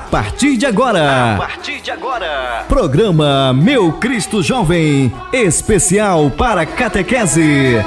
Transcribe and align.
A 0.00 0.02
partir 0.02 0.56
de 0.56 0.64
agora. 0.64 1.34
A 1.34 1.36
partir 1.36 1.78
de 1.82 1.90
agora. 1.90 2.64
Programa 2.66 3.52
Meu 3.52 3.92
Cristo 3.92 4.42
Jovem, 4.42 5.12
especial 5.30 6.30
para 6.30 6.64
catequese. 6.64 7.84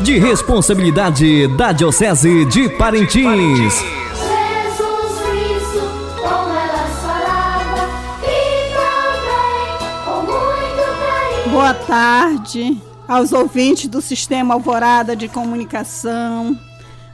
De 0.00 0.18
responsabilidade 0.18 1.46
da 1.58 1.72
Diocese 1.72 2.46
de 2.46 2.70
Parintins. 2.70 3.74
Jesus 3.74 5.20
Cristo, 5.28 5.82
como 6.22 6.54
ela 6.54 6.86
falava, 7.02 7.90
e 8.22 8.72
também 8.72 9.78
com 10.06 10.22
muito 10.22 10.84
carinho. 11.04 11.50
Boa 11.50 11.74
tarde 11.74 12.80
aos 13.06 13.30
ouvintes 13.30 13.88
do 13.88 14.00
Sistema 14.00 14.54
Alvorada 14.54 15.14
de 15.14 15.28
Comunicação. 15.28 16.58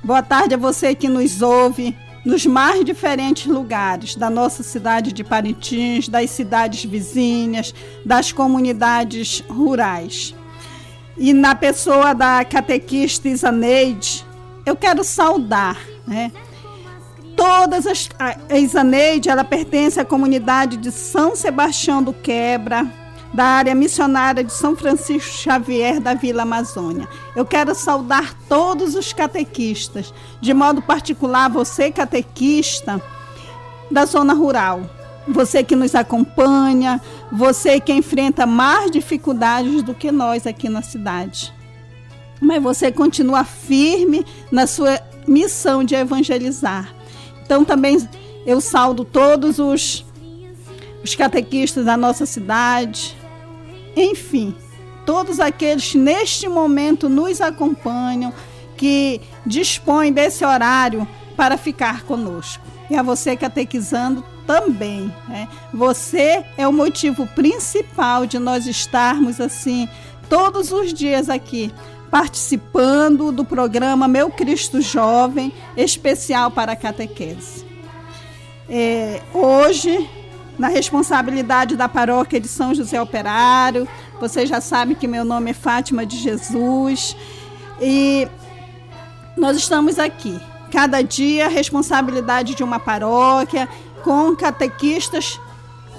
Boa 0.04 0.22
tarde 0.22 0.54
a 0.54 0.58
você 0.58 0.94
que 0.94 1.08
nos 1.08 1.42
ouve 1.42 1.96
nos 2.24 2.44
mais 2.46 2.84
diferentes 2.84 3.46
lugares 3.46 4.14
da 4.14 4.28
nossa 4.28 4.62
cidade 4.62 5.12
de 5.12 5.24
Parintins, 5.24 6.08
das 6.08 6.30
cidades 6.30 6.84
vizinhas, 6.84 7.74
das 8.04 8.32
comunidades 8.32 9.42
rurais. 9.48 10.34
E 11.16 11.32
na 11.32 11.54
pessoa 11.54 12.14
da 12.14 12.44
catequista 12.44 13.28
Isaneide, 13.28 14.24
eu 14.64 14.76
quero 14.76 15.02
saudar, 15.04 15.78
né? 16.06 16.32
Todas 17.36 17.86
as. 17.86 18.08
A 18.18 18.58
Isaneide, 18.58 19.30
ela 19.30 19.44
pertence 19.44 19.98
à 19.98 20.04
comunidade 20.04 20.76
de 20.76 20.90
São 20.90 21.34
Sebastião 21.34 22.02
do 22.02 22.12
Quebra, 22.12 22.86
da 23.32 23.44
área 23.44 23.74
missionária 23.74 24.42
de 24.42 24.52
São 24.52 24.76
Francisco 24.76 25.30
Xavier 25.30 26.00
da 26.00 26.14
Vila 26.14 26.42
Amazônia. 26.42 27.08
Eu 27.36 27.44
quero 27.44 27.74
saudar 27.74 28.34
todos 28.48 28.94
os 28.94 29.12
catequistas, 29.12 30.12
de 30.40 30.52
modo 30.52 30.82
particular 30.82 31.48
você 31.48 31.90
catequista 31.90 33.00
da 33.90 34.04
zona 34.04 34.34
rural, 34.34 34.82
você 35.28 35.62
que 35.62 35.76
nos 35.76 35.94
acompanha, 35.94 37.00
você 37.30 37.78
que 37.78 37.92
enfrenta 37.92 38.46
mais 38.46 38.90
dificuldades 38.90 39.82
do 39.82 39.94
que 39.94 40.10
nós 40.10 40.46
aqui 40.46 40.68
na 40.68 40.82
cidade. 40.82 41.52
Mas 42.40 42.62
você 42.62 42.90
continua 42.90 43.44
firme 43.44 44.24
na 44.50 44.66
sua 44.66 45.00
missão 45.26 45.84
de 45.84 45.94
evangelizar. 45.94 46.92
Então 47.44 47.64
também 47.64 48.08
eu 48.46 48.60
saldo 48.60 49.04
todos 49.04 49.58
os 49.58 50.04
os 51.02 51.14
catequistas 51.14 51.86
da 51.86 51.96
nossa 51.96 52.26
cidade, 52.26 53.16
enfim, 54.02 54.54
todos 55.04 55.40
aqueles 55.40 55.92
que 55.92 55.98
neste 55.98 56.48
momento 56.48 57.08
nos 57.08 57.40
acompanham, 57.40 58.32
que 58.76 59.20
dispõem 59.44 60.12
desse 60.12 60.44
horário 60.44 61.06
para 61.36 61.56
ficar 61.56 62.02
conosco. 62.02 62.62
E 62.88 62.96
a 62.96 63.02
você 63.02 63.36
catequizando 63.36 64.24
também. 64.46 65.12
Né? 65.28 65.48
Você 65.72 66.44
é 66.56 66.66
o 66.66 66.72
motivo 66.72 67.26
principal 67.28 68.26
de 68.26 68.38
nós 68.38 68.66
estarmos 68.66 69.40
assim 69.40 69.88
todos 70.28 70.72
os 70.72 70.92
dias 70.92 71.28
aqui 71.28 71.72
participando 72.10 73.30
do 73.30 73.44
programa 73.44 74.08
Meu 74.08 74.30
Cristo 74.30 74.80
Jovem, 74.80 75.52
especial 75.76 76.50
para 76.50 76.72
a 76.72 76.76
catequese. 76.76 77.64
É, 78.68 79.22
hoje 79.32 80.08
na 80.60 80.68
responsabilidade 80.68 81.74
da 81.74 81.88
paróquia 81.88 82.38
de 82.38 82.46
São 82.46 82.74
José 82.74 83.00
Operário. 83.00 83.88
Vocês 84.20 84.46
já 84.46 84.60
sabem 84.60 84.94
que 84.94 85.08
meu 85.08 85.24
nome 85.24 85.52
é 85.52 85.54
Fátima 85.54 86.04
de 86.04 86.18
Jesus. 86.18 87.16
E 87.80 88.28
nós 89.38 89.56
estamos 89.56 89.98
aqui. 89.98 90.38
Cada 90.70 91.00
dia, 91.02 91.48
responsabilidade 91.48 92.54
de 92.54 92.62
uma 92.62 92.78
paróquia, 92.78 93.66
com 94.04 94.36
catequistas 94.36 95.40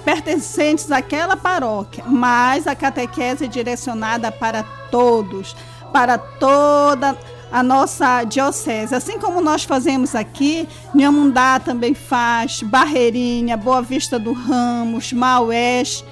pertencentes 0.04 0.92
àquela 0.92 1.36
paróquia, 1.36 2.04
mas 2.06 2.66
a 2.66 2.74
catequese 2.74 3.44
é 3.44 3.48
direcionada 3.48 4.30
para 4.30 4.62
todos, 4.90 5.56
para 5.92 6.18
toda 6.18 7.10
a 7.10 7.16
nossa 7.60 8.22
diocese. 8.22 8.94
Assim 8.94 9.18
como 9.18 9.40
nós 9.40 9.64
fazemos 9.64 10.14
aqui, 10.14 10.68
Nhamundá 10.94 11.58
também 11.58 11.92
faz, 11.92 12.62
Barreirinha, 12.62 13.56
Boa 13.56 13.82
Vista 13.82 14.16
do 14.16 14.32
Ramos, 14.32 15.12
Maués, 15.12 16.04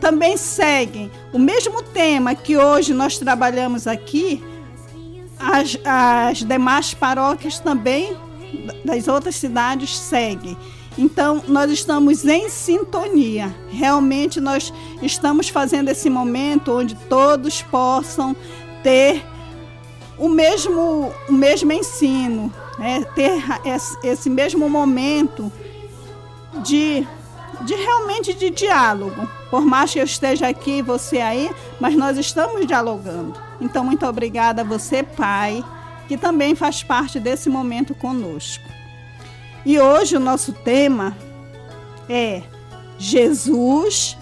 também 0.00 0.36
seguem 0.36 1.10
o 1.32 1.38
mesmo 1.38 1.82
tema 1.82 2.34
que 2.34 2.56
hoje 2.56 2.94
nós 2.94 3.18
trabalhamos 3.18 3.88
aqui, 3.88 4.42
as, 5.38 5.76
as 5.84 6.38
demais 6.38 6.94
paróquias 6.94 7.58
também 7.58 8.16
das 8.84 9.08
outras 9.08 9.34
cidades 9.34 9.98
seguem. 9.98 10.56
Então, 10.96 11.42
nós 11.48 11.70
estamos 11.70 12.24
em 12.24 12.48
sintonia. 12.50 13.54
Realmente, 13.70 14.40
nós 14.40 14.72
estamos 15.00 15.48
fazendo 15.48 15.88
esse 15.88 16.10
momento 16.10 16.72
onde 16.72 16.94
todos 16.94 17.62
possam 17.62 18.36
ter 18.82 19.24
o 20.22 20.28
mesmo, 20.28 21.12
o 21.28 21.32
mesmo 21.32 21.72
ensino, 21.72 22.52
né? 22.78 23.04
ter 23.12 23.42
esse 24.04 24.30
mesmo 24.30 24.70
momento 24.70 25.50
de, 26.62 27.04
de 27.62 27.74
realmente 27.74 28.32
de 28.32 28.48
diálogo. 28.48 29.28
Por 29.50 29.62
mais 29.62 29.92
que 29.92 29.98
eu 29.98 30.04
esteja 30.04 30.46
aqui 30.46 30.80
você 30.80 31.18
aí, 31.20 31.50
mas 31.80 31.96
nós 31.96 32.16
estamos 32.16 32.64
dialogando. 32.64 33.34
Então, 33.60 33.84
muito 33.84 34.06
obrigada 34.06 34.62
a 34.62 34.64
você, 34.64 35.02
pai, 35.02 35.60
que 36.06 36.16
também 36.16 36.54
faz 36.54 36.84
parte 36.84 37.18
desse 37.18 37.50
momento 37.50 37.92
conosco. 37.92 38.62
E 39.66 39.80
hoje 39.80 40.16
o 40.16 40.20
nosso 40.20 40.52
tema 40.52 41.16
é 42.08 42.42
Jesus, 42.96 44.16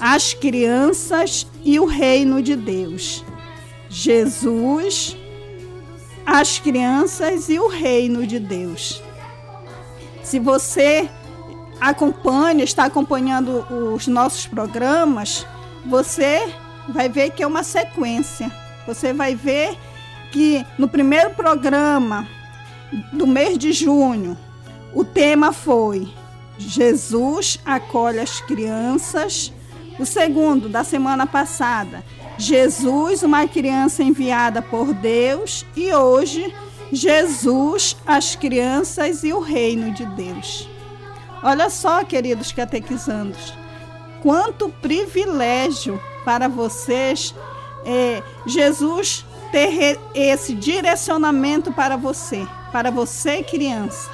as 0.00 0.32
crianças 0.32 1.46
e 1.62 1.78
o 1.78 1.84
reino 1.84 2.40
de 2.40 2.56
Deus. 2.56 3.22
Jesus, 3.90 5.18
as 6.26 6.58
crianças 6.58 7.48
e 7.48 7.58
o 7.58 7.68
reino 7.68 8.26
de 8.26 8.38
Deus. 8.38 9.02
Se 10.22 10.38
você 10.38 11.08
acompanha, 11.80 12.64
está 12.64 12.84
acompanhando 12.84 13.66
os 13.94 14.06
nossos 14.06 14.46
programas, 14.46 15.46
você 15.84 16.52
vai 16.88 17.08
ver 17.08 17.30
que 17.30 17.42
é 17.42 17.46
uma 17.46 17.62
sequência. 17.62 18.50
Você 18.86 19.12
vai 19.12 19.34
ver 19.34 19.76
que 20.30 20.64
no 20.78 20.88
primeiro 20.88 21.30
programa 21.30 22.26
do 23.12 23.26
mês 23.26 23.58
de 23.58 23.72
junho, 23.72 24.36
o 24.94 25.04
tema 25.04 25.52
foi 25.52 26.08
Jesus 26.58 27.58
acolhe 27.64 28.18
as 28.18 28.40
crianças. 28.40 29.52
O 29.98 30.06
segundo, 30.06 30.68
da 30.68 30.84
semana 30.84 31.26
passada, 31.26 32.02
Jesus, 32.42 33.22
uma 33.22 33.46
criança 33.46 34.02
enviada 34.02 34.60
por 34.60 34.92
Deus, 34.92 35.64
e 35.76 35.94
hoje, 35.94 36.52
Jesus, 36.90 37.96
as 38.04 38.34
crianças 38.34 39.22
e 39.22 39.32
o 39.32 39.38
reino 39.38 39.92
de 39.92 40.04
Deus. 40.06 40.68
Olha 41.40 41.70
só, 41.70 42.02
queridos 42.02 42.50
catequizandos, 42.50 43.54
quanto 44.20 44.68
privilégio 44.68 46.02
para 46.24 46.48
vocês 46.48 47.32
é, 47.84 48.20
Jesus 48.44 49.24
ter 49.52 50.00
esse 50.12 50.52
direcionamento 50.52 51.72
para 51.72 51.96
você, 51.96 52.44
para 52.72 52.90
você, 52.90 53.44
criança. 53.44 54.10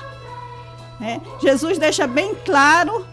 É, 1.00 1.18
Jesus 1.40 1.78
deixa 1.78 2.06
bem 2.06 2.34
claro 2.44 3.06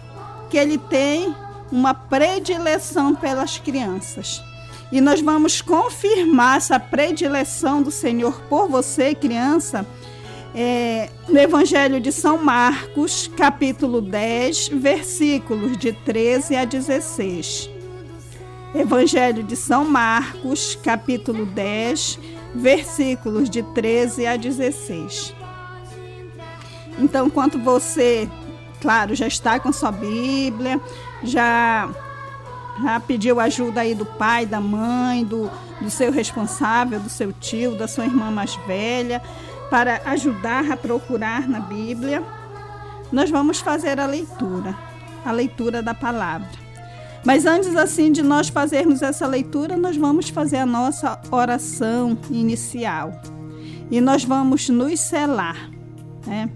que 0.49 0.57
ele 0.57 0.77
tem 0.77 1.33
uma 1.71 1.93
predileção 1.93 3.15
pelas 3.15 3.57
crianças. 3.57 4.43
E 4.95 5.01
nós 5.01 5.19
vamos 5.19 5.61
confirmar 5.61 6.55
essa 6.55 6.79
predileção 6.79 7.81
do 7.81 7.91
Senhor 7.91 8.41
por 8.43 8.69
você, 8.69 9.13
criança, 9.13 9.85
é, 10.55 11.09
no 11.27 11.37
Evangelho 11.37 11.99
de 11.99 12.13
São 12.13 12.41
Marcos, 12.41 13.29
capítulo 13.35 13.99
10, 13.99 14.69
versículos 14.69 15.77
de 15.77 15.91
13 15.91 16.55
a 16.55 16.63
16. 16.63 17.69
Evangelho 18.73 19.43
de 19.43 19.57
São 19.57 19.83
Marcos, 19.83 20.79
capítulo 20.81 21.45
10, 21.45 22.17
versículos 22.55 23.49
de 23.49 23.63
13 23.63 24.25
a 24.25 24.37
16. 24.37 25.35
Então, 26.99 27.27
enquanto 27.27 27.59
você, 27.59 28.29
claro, 28.79 29.13
já 29.13 29.27
está 29.27 29.59
com 29.59 29.73
sua 29.73 29.91
Bíblia, 29.91 30.79
já 31.21 31.93
já 32.81 32.99
pediu 32.99 33.39
ajuda 33.39 33.81
aí 33.81 33.95
do 33.95 34.05
pai, 34.05 34.45
da 34.45 34.59
mãe, 34.59 35.23
do, 35.23 35.49
do 35.81 35.89
seu 35.89 36.11
responsável, 36.11 36.99
do 36.99 37.09
seu 37.09 37.31
tio, 37.31 37.75
da 37.75 37.87
sua 37.87 38.05
irmã 38.05 38.31
mais 38.31 38.55
velha, 38.67 39.21
para 39.69 40.01
ajudar 40.05 40.71
a 40.71 40.77
procurar 40.77 41.47
na 41.47 41.59
Bíblia. 41.59 42.23
Nós 43.11 43.29
vamos 43.29 43.59
fazer 43.59 43.99
a 43.99 44.05
leitura, 44.05 44.75
a 45.23 45.31
leitura 45.31 45.81
da 45.81 45.93
palavra. 45.93 46.65
Mas 47.25 47.45
antes 47.45 47.75
assim 47.75 48.11
de 48.11 48.21
nós 48.21 48.49
fazermos 48.49 49.01
essa 49.01 49.25
leitura, 49.25 49.75
nós 49.75 49.97
vamos 49.97 50.29
fazer 50.29 50.57
a 50.57 50.65
nossa 50.65 51.19
oração 51.31 52.17
inicial. 52.29 53.19
E 53.89 53.99
nós 53.99 54.23
vamos 54.23 54.69
nos 54.69 54.99
selar, 54.99 55.71
né? 56.25 56.49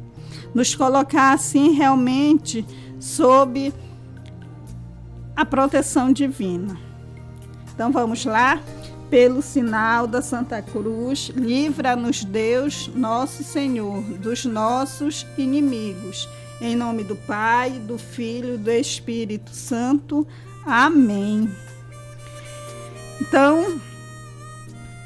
nos 0.54 0.75
colocar 0.75 1.33
assim 1.33 1.72
realmente 1.72 2.65
sob 3.00 3.74
a 5.39 5.45
proteção 5.45 6.12
divina. 6.12 6.77
Então 7.74 7.94
vamos 7.94 8.25
lá, 8.25 8.62
pelo 9.09 9.41
sinal 9.41 10.06
da 10.06 10.21
Santa 10.21 10.62
Cruz, 10.62 11.31
livra-nos 11.33 12.25
Deus, 12.25 12.91
nosso 12.94 13.41
Senhor, 13.41 14.01
dos 14.18 14.44
nossos 14.44 15.25
inimigos. 15.38 16.27
Em 16.59 16.75
nome 16.75 17.06
do 17.06 17.15
Pai, 17.15 17.71
do 17.71 17.97
Filho 17.97 18.56
e 18.56 18.57
do 18.57 18.69
Espírito 18.69 19.51
Santo. 19.51 20.27
Amém. 20.65 21.50
Então, 23.21 23.80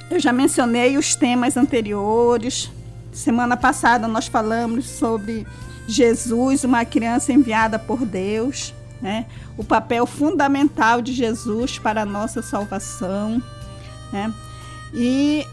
eu 0.10 0.20
já 0.20 0.34
mencionei 0.34 0.98
os 0.98 1.16
temas 1.16 1.56
anteriores. 1.56 2.72
Semana 3.12 3.56
passada 3.56 4.08
nós 4.08 4.26
falamos 4.26 4.86
sobre 4.86 5.46
Jesus, 5.88 6.64
uma 6.64 6.84
criança 6.86 7.32
enviada 7.32 7.78
por 7.78 8.04
Deus, 8.04 8.74
né? 9.04 9.26
O 9.58 9.64
papel 9.64 10.08
fundamental 10.08 11.02
de 11.02 11.12
Jesus 11.12 11.78
para 11.78 12.02
a 12.04 12.06
nossa 12.06 12.42
salvação, 12.42 13.44
né? 14.12 14.34
E, 14.94 15.46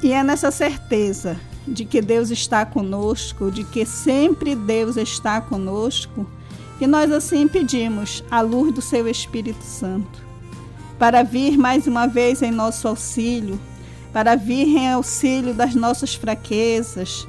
e 0.00 0.12
é 0.12 0.22
nessa 0.22 0.52
certeza 0.52 1.36
de 1.66 1.84
que 1.84 2.00
Deus 2.00 2.30
está 2.30 2.64
conosco, 2.64 3.50
de 3.50 3.64
que 3.64 3.84
sempre 3.84 4.54
Deus 4.54 4.96
está 4.96 5.40
conosco, 5.40 6.24
que 6.78 6.86
nós 6.86 7.10
assim 7.10 7.48
pedimos 7.48 8.22
a 8.30 8.40
luz 8.40 8.72
do 8.72 8.80
seu 8.80 9.08
Espírito 9.08 9.64
Santo 9.64 10.22
para 10.98 11.22
vir 11.22 11.58
mais 11.58 11.86
uma 11.86 12.06
vez 12.06 12.42
em 12.42 12.50
nosso 12.50 12.86
auxílio, 12.86 13.58
para 14.12 14.36
vir 14.36 14.68
em 14.68 14.92
auxílio 14.92 15.52
das 15.52 15.74
nossas 15.74 16.14
fraquezas, 16.14 17.26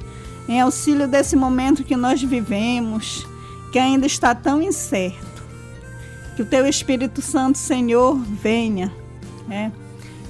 em 0.48 0.60
auxílio 0.60 1.08
desse 1.08 1.34
momento 1.34 1.82
que 1.82 1.96
nós 1.96 2.22
vivemos, 2.22 3.26
que 3.72 3.78
ainda 3.78 4.06
está 4.06 4.34
tão 4.34 4.62
incerto. 4.62 5.35
Que 6.36 6.42
o 6.42 6.46
teu 6.46 6.66
Espírito 6.66 7.22
Santo, 7.22 7.56
Senhor, 7.58 8.14
venha, 8.14 8.92
né? 9.48 9.72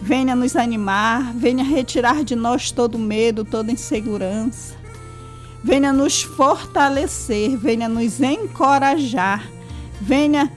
venha 0.01 0.37
nos 0.37 0.55
animar, 0.55 1.35
venha 1.35 1.65
retirar 1.65 2.23
de 2.23 2.37
nós 2.37 2.71
todo 2.71 2.99
medo, 2.99 3.45
toda 3.45 3.73
insegurança, 3.73 4.77
venha 5.65 5.93
nos 5.93 6.23
fortalecer, 6.23 7.57
venha 7.59 7.89
nos 7.89 8.21
encorajar, 8.21 9.51
venha 10.01 10.51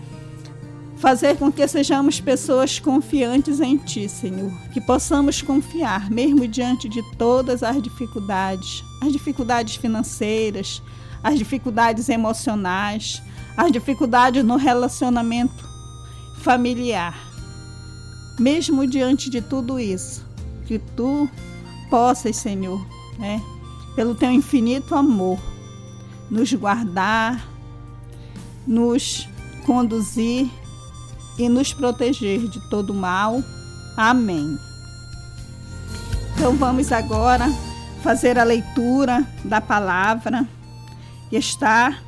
fazer 0.97 1.37
com 1.37 1.51
que 1.51 1.67
sejamos 1.67 2.19
pessoas 2.19 2.77
confiantes 2.77 3.59
em 3.59 3.77
Ti, 3.77 4.07
Senhor. 4.07 4.51
Que 4.71 4.79
possamos 4.79 5.41
confiar, 5.41 6.11
mesmo 6.11 6.47
diante 6.47 6.87
de 6.87 7.01
todas 7.17 7.63
as 7.63 7.81
dificuldades 7.81 8.83
as 9.01 9.11
dificuldades 9.11 9.75
financeiras, 9.75 10.81
as 11.23 11.37
dificuldades 11.37 12.09
emocionais, 12.09 13.21
as 13.55 13.71
dificuldades 13.71 14.43
no 14.43 14.55
relacionamento 14.55 15.67
familiar. 16.41 17.17
Mesmo 18.39 18.87
diante 18.87 19.29
de 19.29 19.41
tudo 19.41 19.79
isso, 19.79 20.25
que 20.65 20.79
Tu 20.79 21.29
possas, 21.89 22.37
Senhor, 22.37 22.79
né, 23.17 23.41
pelo 23.95 24.15
Teu 24.15 24.31
infinito 24.31 24.95
amor, 24.95 25.39
nos 26.29 26.53
guardar, 26.53 27.45
nos 28.65 29.27
conduzir 29.65 30.49
e 31.37 31.49
nos 31.49 31.73
proteger 31.73 32.47
de 32.47 32.59
todo 32.69 32.93
mal. 32.93 33.43
Amém. 33.97 34.57
Então 36.35 36.55
vamos 36.55 36.91
agora 36.91 37.47
fazer 38.01 38.39
a 38.39 38.43
leitura 38.43 39.27
da 39.43 39.59
palavra 39.59 40.47
que 41.29 41.37
está, 41.37 41.99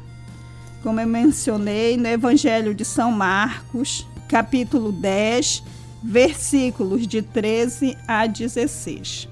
como 0.82 1.00
eu 1.00 1.08
mencionei, 1.08 1.96
no 1.96 2.08
Evangelho 2.08 2.74
de 2.74 2.84
São 2.84 3.12
Marcos, 3.12 4.08
capítulo 4.28 4.92
10, 4.92 5.64
versículos 6.04 7.06
de 7.06 7.22
13 7.22 7.98
a 8.08 8.26
16. 8.26 9.28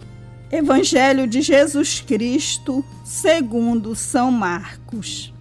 Evangelho 0.51 1.27
de 1.27 1.41
Jesus 1.41 2.01
Cristo, 2.01 2.83
segundo 3.03 3.95
São 3.95 4.31
Marcos. 4.31 5.33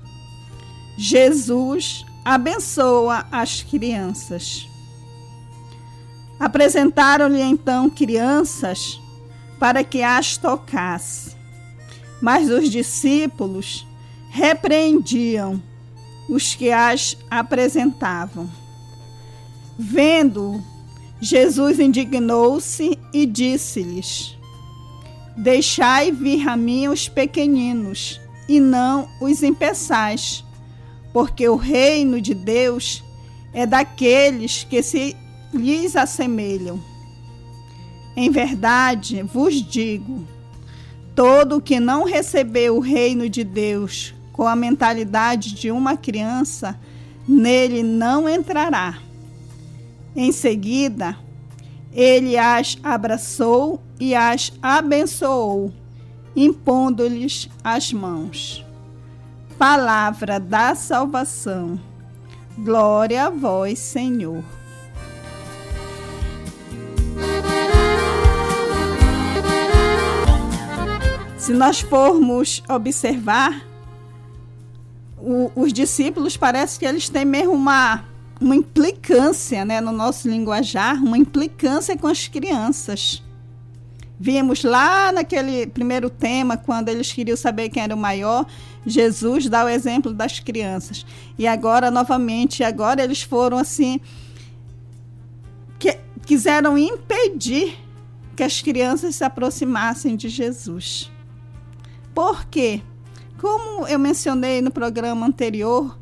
Jesus 0.96 2.04
abençoa 2.24 3.26
as 3.30 3.62
crianças. 3.62 4.66
Apresentaram-lhe 6.38 7.40
então 7.40 7.90
crianças 7.90 9.00
para 9.58 9.82
que 9.82 10.02
as 10.02 10.36
tocasse. 10.36 11.36
Mas 12.20 12.50
os 12.50 12.70
discípulos 12.70 13.87
repreendiam 14.38 15.60
os 16.28 16.54
que 16.54 16.70
as 16.70 17.16
apresentavam. 17.28 18.48
Vendo, 19.76 20.62
Jesus 21.20 21.80
indignou-se 21.80 22.96
e 23.12 23.26
disse-lhes: 23.26 24.36
Deixai 25.36 26.12
vir 26.12 26.48
a 26.48 26.56
mim 26.56 26.86
os 26.86 27.08
pequeninos, 27.08 28.20
e 28.48 28.60
não 28.60 29.08
os 29.20 29.42
impeçais 29.42 30.44
porque 31.12 31.48
o 31.48 31.56
reino 31.56 32.20
de 32.20 32.32
Deus 32.34 33.02
é 33.52 33.66
daqueles 33.66 34.62
que 34.62 34.82
se 34.82 35.16
lhes 35.52 35.96
assemelham. 35.96 36.80
Em 38.16 38.30
verdade 38.30 39.22
vos 39.22 39.54
digo: 39.54 40.24
todo 41.14 41.56
o 41.56 41.60
que 41.60 41.80
não 41.80 42.04
recebeu 42.04 42.76
o 42.76 42.80
reino 42.80 43.28
de 43.28 43.42
Deus 43.42 44.14
com 44.38 44.46
a 44.46 44.54
mentalidade 44.54 45.52
de 45.52 45.72
uma 45.72 45.96
criança, 45.96 46.78
nele 47.26 47.82
não 47.82 48.28
entrará. 48.28 49.00
Em 50.14 50.30
seguida, 50.30 51.18
ele 51.92 52.38
as 52.38 52.78
abraçou 52.80 53.82
e 53.98 54.14
as 54.14 54.52
abençoou, 54.62 55.74
impondo-lhes 56.36 57.50
as 57.64 57.92
mãos 57.92 58.64
palavra 59.58 60.38
da 60.38 60.76
salvação. 60.76 61.80
Glória 62.56 63.26
a 63.26 63.30
vós, 63.30 63.80
Senhor. 63.80 64.44
Se 71.36 71.52
nós 71.52 71.80
formos 71.80 72.62
observar, 72.68 73.66
o, 75.28 75.52
os 75.54 75.74
discípulos 75.74 76.38
parece 76.38 76.78
que 76.78 76.86
eles 76.86 77.10
têm 77.10 77.26
mesmo 77.26 77.52
uma, 77.52 78.02
uma 78.40 78.56
implicância 78.56 79.62
né, 79.62 79.78
no 79.78 79.92
nosso 79.92 80.26
linguajar, 80.26 80.96
uma 81.04 81.18
implicância 81.18 81.96
com 81.98 82.06
as 82.06 82.26
crianças. 82.26 83.22
Vimos 84.18 84.64
lá 84.64 85.12
naquele 85.12 85.66
primeiro 85.66 86.08
tema, 86.08 86.56
quando 86.56 86.88
eles 86.88 87.12
queriam 87.12 87.36
saber 87.36 87.68
quem 87.68 87.82
era 87.82 87.94
o 87.94 87.98
maior, 87.98 88.46
Jesus 88.86 89.48
dá 89.50 89.66
o 89.66 89.68
exemplo 89.68 90.14
das 90.14 90.40
crianças. 90.40 91.04
E 91.38 91.46
agora, 91.46 91.90
novamente, 91.90 92.64
agora 92.64 93.04
eles 93.04 93.22
foram 93.22 93.58
assim. 93.58 94.00
Que, 95.78 95.98
quiseram 96.24 96.76
impedir 96.78 97.78
que 98.34 98.42
as 98.42 98.62
crianças 98.62 99.14
se 99.14 99.24
aproximassem 99.24 100.16
de 100.16 100.28
Jesus. 100.28 101.12
Por 102.14 102.46
quê? 102.46 102.80
Como 103.38 103.86
eu 103.86 103.98
mencionei 103.98 104.60
no 104.60 104.70
programa 104.70 105.24
anterior, 105.24 105.96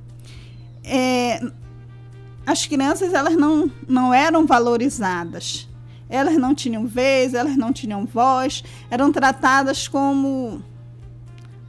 é, 0.82 1.40
as 2.46 2.64
crianças 2.66 3.12
elas 3.12 3.36
não, 3.36 3.70
não 3.86 4.14
eram 4.14 4.46
valorizadas. 4.46 5.68
Elas 6.08 6.36
não 6.38 6.54
tinham 6.54 6.86
vez, 6.86 7.34
elas 7.34 7.56
não 7.56 7.72
tinham 7.72 8.06
voz, 8.06 8.64
eram 8.90 9.12
tratadas 9.12 9.86
como 9.86 10.62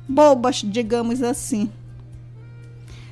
bobas, 0.07 0.57
digamos 0.57 1.21
assim. 1.21 1.69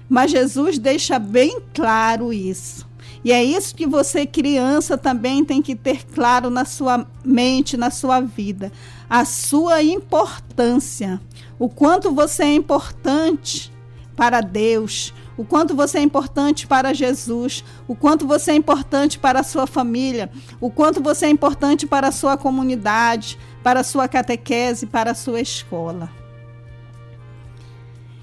Mas 0.08 0.32
Jesus 0.32 0.78
deixa 0.78 1.20
bem 1.20 1.60
claro 1.74 2.32
isso. 2.32 2.88
E 3.26 3.32
é 3.32 3.44
isso 3.44 3.74
que 3.74 3.88
você, 3.88 4.24
criança, 4.24 5.00
também 5.00 5.44
tem 5.44 5.60
que 5.60 5.76
ter 5.76 6.06
claro 6.06 6.52
na 6.52 6.64
sua 6.64 7.08
mente, 7.24 7.76
na 7.76 7.90
sua 7.90 8.22
vida. 8.22 8.72
A 9.10 9.26
sua 9.26 9.82
importância. 9.82 11.20
O 11.58 11.68
quanto 11.68 12.12
você 12.12 12.44
é 12.44 12.54
importante 12.54 13.74
para 14.16 14.42
Deus, 14.42 15.12
o 15.36 15.44
quanto 15.44 15.76
você 15.76 15.98
é 15.98 16.02
importante 16.04 16.68
para 16.68 16.94
Jesus, 16.94 17.64
o 17.88 17.96
quanto 17.96 18.28
você 18.28 18.52
é 18.52 18.56
importante 18.56 19.18
para 19.18 19.40
a 19.40 19.44
sua 19.44 19.66
família, 19.66 20.30
o 20.62 20.70
quanto 20.70 21.02
você 21.02 21.26
é 21.26 21.30
importante 21.30 21.88
para 21.88 22.10
a 22.10 22.12
sua 22.12 22.38
comunidade, 22.38 23.40
para 23.64 23.80
a 23.80 23.84
sua 23.84 24.08
catequese, 24.08 24.86
para 24.86 25.12
a 25.12 25.16
sua 25.16 25.42
escola. 25.42 26.12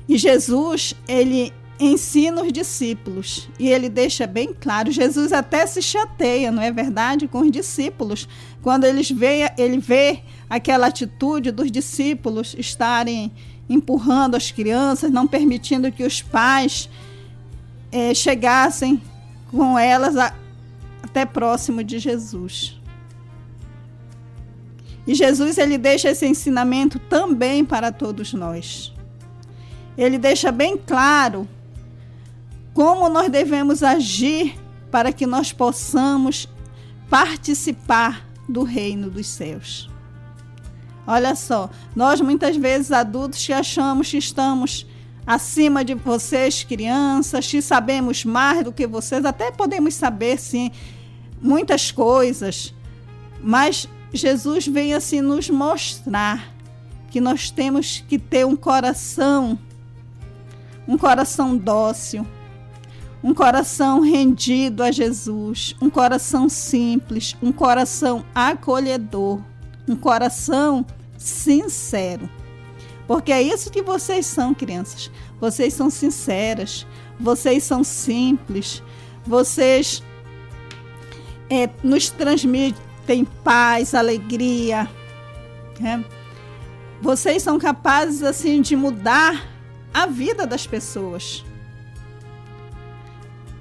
E 0.08 0.16
Jesus, 0.16 0.94
ele 1.08 1.52
ensina 1.86 2.42
os 2.42 2.52
discípulos 2.52 3.48
e 3.58 3.68
ele 3.68 3.88
deixa 3.88 4.26
bem 4.26 4.54
claro. 4.54 4.90
Jesus 4.90 5.32
até 5.32 5.66
se 5.66 5.82
chateia, 5.82 6.50
não 6.50 6.62
é 6.62 6.70
verdade, 6.70 7.26
com 7.26 7.40
os 7.40 7.50
discípulos, 7.50 8.28
quando 8.62 8.84
eles 8.84 9.10
vê, 9.10 9.50
ele 9.58 9.78
vê 9.78 10.20
aquela 10.48 10.86
atitude 10.86 11.50
dos 11.50 11.70
discípulos 11.70 12.54
estarem 12.58 13.32
empurrando 13.68 14.36
as 14.36 14.50
crianças, 14.50 15.10
não 15.10 15.26
permitindo 15.26 15.90
que 15.90 16.04
os 16.04 16.20
pais 16.20 16.88
eh, 17.90 18.14
chegassem 18.14 19.00
com 19.50 19.78
elas 19.78 20.16
a, 20.16 20.34
até 21.02 21.24
próximo 21.24 21.82
de 21.82 21.98
Jesus. 21.98 22.78
E 25.06 25.14
Jesus 25.14 25.58
ele 25.58 25.78
deixa 25.78 26.10
esse 26.10 26.26
ensinamento 26.26 26.98
também 26.98 27.64
para 27.64 27.90
todos 27.90 28.32
nós. 28.32 28.92
Ele 29.96 30.16
deixa 30.16 30.52
bem 30.52 30.76
claro 30.76 31.48
como 32.74 33.08
nós 33.08 33.28
devemos 33.28 33.82
agir 33.82 34.54
para 34.90 35.12
que 35.12 35.26
nós 35.26 35.52
possamos 35.52 36.48
participar 37.08 38.26
do 38.48 38.62
reino 38.62 39.10
dos 39.10 39.26
céus. 39.26 39.90
Olha 41.06 41.34
só, 41.34 41.68
nós 41.96 42.20
muitas 42.20 42.56
vezes 42.56 42.92
adultos 42.92 43.44
que 43.44 43.52
achamos 43.52 44.10
que 44.10 44.18
estamos 44.18 44.86
acima 45.26 45.84
de 45.84 45.94
vocês, 45.94 46.62
crianças, 46.64 47.46
que 47.46 47.60
sabemos 47.60 48.24
mais 48.24 48.64
do 48.64 48.72
que 48.72 48.86
vocês, 48.86 49.24
até 49.24 49.50
podemos 49.50 49.94
saber 49.94 50.38
sim 50.38 50.70
muitas 51.40 51.90
coisas, 51.90 52.74
mas 53.42 53.88
Jesus 54.12 54.66
vem 54.66 54.94
assim 54.94 55.20
nos 55.20 55.48
mostrar 55.50 56.52
que 57.10 57.20
nós 57.20 57.50
temos 57.50 58.04
que 58.06 58.18
ter 58.18 58.46
um 58.46 58.56
coração, 58.56 59.58
um 60.86 60.96
coração 60.96 61.56
dócil, 61.56 62.26
um 63.22 63.32
coração 63.32 64.00
rendido 64.00 64.82
a 64.82 64.90
Jesus, 64.90 65.76
um 65.80 65.88
coração 65.88 66.48
simples, 66.48 67.36
um 67.40 67.52
coração 67.52 68.24
acolhedor, 68.34 69.40
um 69.88 69.94
coração 69.94 70.84
sincero. 71.16 72.28
Porque 73.06 73.30
é 73.30 73.42
isso 73.42 73.70
que 73.70 73.82
vocês 73.82 74.26
são, 74.26 74.54
crianças. 74.54 75.10
Vocês 75.40 75.74
são 75.74 75.90
sinceras, 75.90 76.86
vocês 77.18 77.62
são 77.62 77.84
simples, 77.84 78.82
vocês 79.24 80.02
é, 81.48 81.68
nos 81.82 82.10
transmitem 82.10 83.24
paz, 83.44 83.94
alegria. 83.94 84.88
Né? 85.78 86.04
Vocês 87.00 87.42
são 87.42 87.58
capazes 87.58 88.22
assim 88.22 88.60
de 88.60 88.74
mudar 88.74 89.48
a 89.92 90.06
vida 90.06 90.46
das 90.46 90.66
pessoas. 90.66 91.44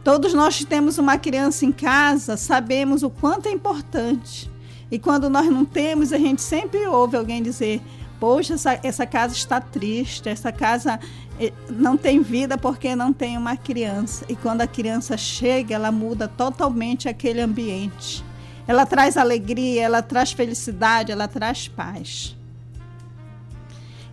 Todos 0.03 0.33
nós 0.33 0.57
que 0.57 0.65
temos 0.65 0.97
uma 0.97 1.17
criança 1.17 1.65
em 1.65 1.71
casa 1.71 2.35
sabemos 2.35 3.03
o 3.03 3.09
quanto 3.09 3.47
é 3.47 3.51
importante. 3.51 4.49
E 4.89 4.97
quando 4.97 5.29
nós 5.29 5.47
não 5.47 5.63
temos, 5.63 6.11
a 6.11 6.17
gente 6.17 6.41
sempre 6.41 6.85
ouve 6.87 7.15
alguém 7.15 7.41
dizer: 7.43 7.81
Poxa, 8.19 8.55
essa, 8.55 8.79
essa 8.83 9.05
casa 9.05 9.33
está 9.33 9.61
triste, 9.61 10.27
essa 10.27 10.51
casa 10.51 10.99
eh, 11.39 11.53
não 11.69 11.95
tem 11.95 12.21
vida 12.21 12.57
porque 12.57 12.95
não 12.95 13.13
tem 13.13 13.37
uma 13.37 13.55
criança. 13.55 14.25
E 14.27 14.35
quando 14.35 14.61
a 14.61 14.67
criança 14.67 15.15
chega, 15.15 15.75
ela 15.75 15.91
muda 15.91 16.27
totalmente 16.27 17.07
aquele 17.07 17.39
ambiente. 17.39 18.23
Ela 18.67 18.85
traz 18.85 19.17
alegria, 19.17 19.83
ela 19.83 20.01
traz 20.01 20.31
felicidade, 20.31 21.11
ela 21.11 21.27
traz 21.27 21.67
paz. 21.67 22.35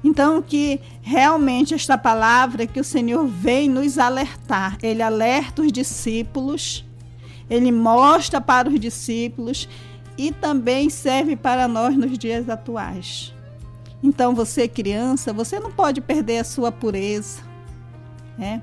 Então, 0.02 0.40
que 0.40 0.81
realmente 1.02 1.75
esta 1.75 1.99
palavra 1.99 2.67
que 2.67 2.78
o 2.78 2.85
Senhor 2.85 3.26
vem 3.26 3.69
nos 3.69 3.99
alertar, 3.99 4.78
ele 4.83 5.02
alerta 5.02 5.62
os 5.62 5.73
discípulos, 5.73 6.85
ele 7.50 7.73
mostra 7.73 8.40
para 8.40 8.69
os 8.69 8.78
discípulos 8.78 9.69
e 10.17 10.33
também 10.33 10.88
serve 10.88 11.35
para 11.35 11.67
nós 11.67 11.97
nos 11.97 12.17
dias 12.17 12.49
atuais. 12.49 13.35
Então, 14.02 14.35
você 14.35 14.69
criança, 14.69 15.33
você 15.33 15.59
não 15.59 15.73
pode 15.73 16.00
perder 16.00 16.38
a 16.38 16.45
sua 16.45 16.71
pureza, 16.71 17.43
né? 18.37 18.62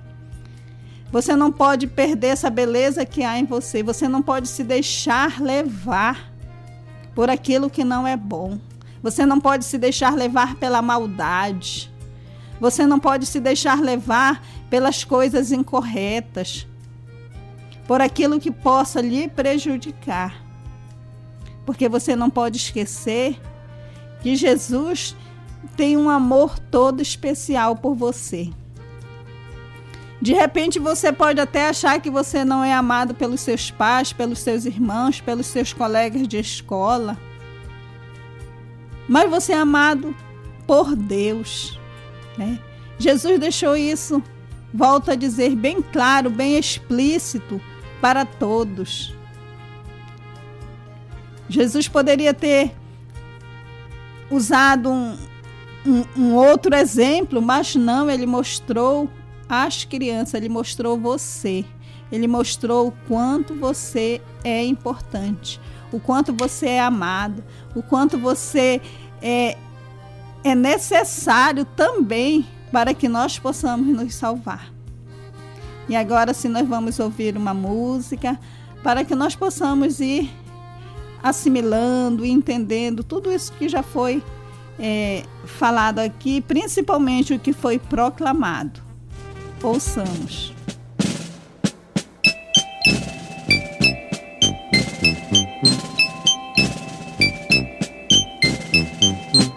Você 1.11 1.35
não 1.35 1.51
pode 1.51 1.87
perder 1.87 2.27
essa 2.27 2.49
beleza 2.49 3.05
que 3.05 3.23
há 3.23 3.37
em 3.37 3.45
você, 3.45 3.83
você 3.83 4.07
não 4.07 4.21
pode 4.21 4.47
se 4.47 4.63
deixar 4.63 5.41
levar 5.41 6.33
por 7.13 7.29
aquilo 7.29 7.69
que 7.69 7.83
não 7.83 8.07
é 8.07 8.17
bom. 8.17 8.57
Você 9.05 9.23
não 9.23 9.39
pode 9.39 9.65
se 9.65 9.77
deixar 9.77 10.15
levar 10.15 10.55
pela 10.55 10.81
maldade. 10.81 11.93
Você 12.59 12.87
não 12.87 12.99
pode 12.99 13.27
se 13.27 13.39
deixar 13.39 13.79
levar 13.79 14.43
pelas 14.67 15.03
coisas 15.03 15.51
incorretas, 15.51 16.65
por 17.87 18.01
aquilo 18.01 18.39
que 18.39 18.49
possa 18.49 19.01
lhe 19.01 19.27
prejudicar. 19.27 20.43
Porque 21.67 21.87
você 21.87 22.15
não 22.15 22.31
pode 22.31 22.57
esquecer 22.57 23.39
que 24.21 24.35
Jesus 24.35 25.15
tem 25.77 25.95
um 25.95 26.09
amor 26.09 26.57
todo 26.57 26.99
especial 26.99 27.75
por 27.75 27.93
você. 27.93 28.49
De 30.19 30.33
repente 30.33 30.79
você 30.79 31.13
pode 31.13 31.39
até 31.39 31.69
achar 31.69 32.01
que 32.01 32.09
você 32.09 32.43
não 32.43 32.63
é 32.63 32.73
amado 32.73 33.13
pelos 33.13 33.41
seus 33.41 33.69
pais, 33.69 34.11
pelos 34.11 34.39
seus 34.39 34.65
irmãos, 34.65 35.21
pelos 35.21 35.45
seus 35.45 35.73
colegas 35.73 36.27
de 36.27 36.39
escola 36.39 37.15
mas 39.07 39.29
você 39.29 39.53
é 39.53 39.57
amado 39.57 40.15
por 40.65 40.95
Deus. 40.95 41.79
Né? 42.37 42.59
Jesus 42.97 43.39
deixou 43.39 43.75
isso, 43.75 44.21
volto 44.73 45.11
a 45.11 45.15
dizer, 45.15 45.55
bem 45.55 45.81
claro, 45.81 46.29
bem 46.29 46.57
explícito 46.57 47.61
para 48.01 48.25
todos. 48.25 49.13
Jesus 51.47 51.87
poderia 51.87 52.33
ter 52.33 52.73
usado 54.29 54.89
um, 54.89 55.17
um, 55.85 56.03
um 56.17 56.35
outro 56.35 56.75
exemplo, 56.75 57.41
mas 57.41 57.75
não, 57.75 58.09
ele 58.09 58.25
mostrou 58.25 59.09
às 59.47 59.85
crianças, 59.85 60.33
ele 60.33 60.49
mostrou 60.49 60.97
você. 60.97 61.63
Ele 62.11 62.27
mostrou 62.27 62.87
o 62.87 62.93
quanto 63.07 63.55
você 63.55 64.21
é 64.43 64.63
importante, 64.63 65.59
o 65.95 65.99
quanto 65.99 66.33
você 66.33 66.67
é 66.67 66.81
amado, 66.81 67.43
o 67.73 67.81
quanto 67.81 68.17
você 68.17 68.81
é, 69.21 69.57
é 70.43 70.53
necessário 70.53 71.63
também 71.63 72.45
para 72.71 72.93
que 72.93 73.07
nós 73.07 73.39
possamos 73.39 73.87
nos 73.87 74.13
salvar. 74.13 74.71
E 75.87 75.95
agora, 75.95 76.33
se 76.33 76.49
nós 76.49 76.67
vamos 76.67 76.99
ouvir 76.99 77.37
uma 77.37 77.53
música, 77.53 78.39
para 78.83 79.05
que 79.05 79.15
nós 79.15 79.35
possamos 79.35 79.99
ir 79.99 80.29
assimilando 81.23 82.25
entendendo 82.25 83.03
tudo 83.03 83.31
isso 83.31 83.53
que 83.53 83.69
já 83.69 83.81
foi 83.81 84.21
é, 84.77 85.23
falado 85.45 85.99
aqui, 85.99 86.41
principalmente 86.41 87.33
o 87.33 87.39
que 87.39 87.53
foi 87.53 87.79
proclamado. 87.79 88.81
Ouçamos. 89.63 90.54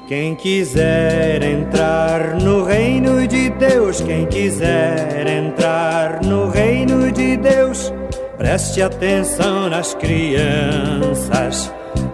Quem 0.09 0.35
quiser 0.35 1.43
entrar 1.43 2.41
no 2.41 2.65
reino 2.65 3.29
de 3.29 3.51
Deus, 3.51 4.01
quem 4.01 4.25
quiser 4.25 5.27
entrar 5.27 6.25
no 6.25 6.49
reino 6.49 7.13
de 7.13 7.37
Deus, 7.37 7.93
preste 8.39 8.81
atenção 8.81 9.69
nas 9.69 9.93
crianças, 9.93 11.71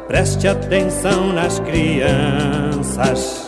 preste 0.09 0.49
atenção 0.49 1.33
nas 1.33 1.61
crianças. 1.61 3.44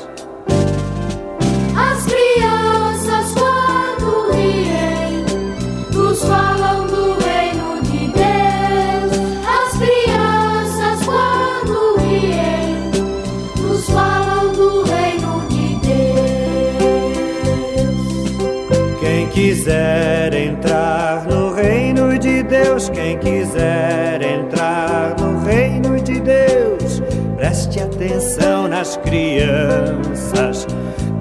Deus, 22.46 22.88
quem 22.88 23.18
quiser 23.18 24.22
entrar 24.22 25.14
no 25.20 25.44
reino 25.44 26.00
de 26.00 26.20
Deus, 26.20 27.02
preste 27.36 27.80
atenção 27.80 28.68
nas 28.68 28.96
crianças, 28.98 30.66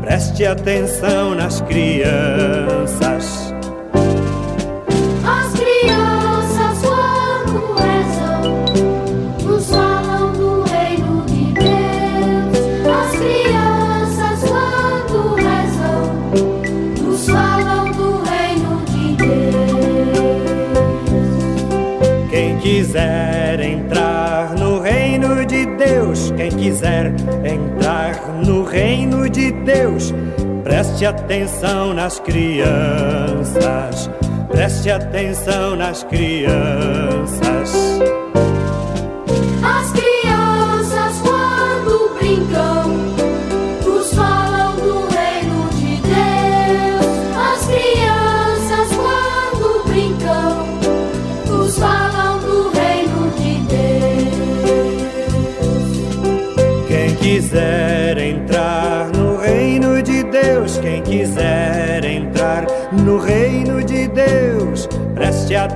preste 0.02 0.46
atenção 0.46 1.34
nas 1.36 1.62
crianças. 1.62 3.25
Deus, 25.86 26.32
quem 26.36 26.50
quiser 26.52 27.14
entrar 27.44 28.44
no 28.46 28.64
reino 28.64 29.30
de 29.30 29.52
Deus, 29.52 30.14
Preste 30.66 31.06
atenção 31.06 31.94
nas 31.94 32.20
crianças, 32.20 34.10
preste 34.50 34.90
atenção 34.90 35.76
nas 35.76 36.04
crianças. 36.04 37.45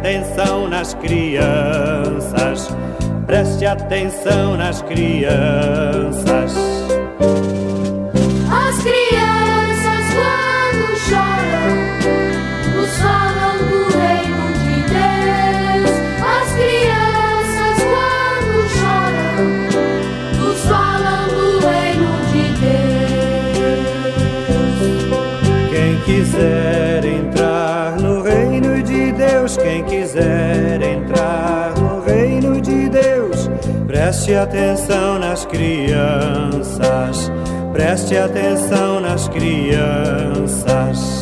Atenção 0.10 0.68
nas 0.68 0.96
crianças, 0.96 2.68
preste 3.28 3.64
atenção 3.64 4.58
nas 4.58 4.82
crianças. 4.82 6.69
Preste 34.30 34.36
atenção 34.36 35.18
nas 35.18 35.44
crianças, 35.46 37.32
preste 37.74 38.16
atenção 38.16 39.00
nas 39.00 39.28
crianças. 39.28 41.19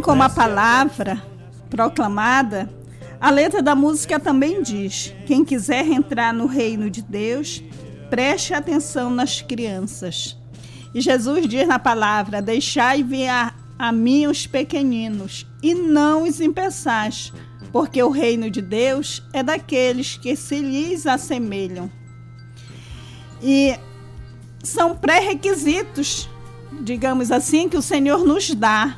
Assim 0.00 0.06
como 0.06 0.22
a 0.22 0.30
palavra 0.30 1.22
proclamada, 1.68 2.70
a 3.20 3.28
letra 3.28 3.62
da 3.62 3.74
música 3.74 4.18
também 4.18 4.62
diz: 4.62 5.14
quem 5.26 5.44
quiser 5.44 5.86
entrar 5.86 6.32
no 6.32 6.46
reino 6.46 6.88
de 6.88 7.02
Deus, 7.02 7.62
preste 8.08 8.54
atenção 8.54 9.10
nas 9.10 9.42
crianças. 9.42 10.38
E 10.94 11.02
Jesus 11.02 11.46
diz 11.46 11.68
na 11.68 11.78
palavra: 11.78 12.40
Deixai 12.40 13.02
vir 13.02 13.28
a, 13.28 13.52
a 13.78 13.92
mim 13.92 14.26
os 14.26 14.46
pequeninos, 14.46 15.46
e 15.62 15.74
não 15.74 16.22
os 16.22 16.40
impeçais, 16.40 17.30
porque 17.70 18.02
o 18.02 18.08
reino 18.08 18.50
de 18.50 18.62
Deus 18.62 19.22
é 19.34 19.42
daqueles 19.42 20.16
que 20.16 20.34
se 20.34 20.60
lhes 20.60 21.06
assemelham. 21.06 21.92
E 23.42 23.78
são 24.64 24.96
pré-requisitos, 24.96 26.26
digamos 26.80 27.30
assim, 27.30 27.68
que 27.68 27.76
o 27.76 27.82
Senhor 27.82 28.24
nos 28.24 28.54
dá 28.54 28.96